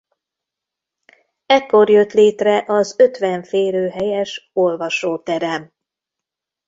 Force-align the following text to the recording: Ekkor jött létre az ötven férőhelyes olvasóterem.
Ekkor 1.45 1.89
jött 1.89 2.11
létre 2.11 2.63
az 2.67 2.95
ötven 2.99 3.43
férőhelyes 3.43 4.49
olvasóterem. 4.53 5.73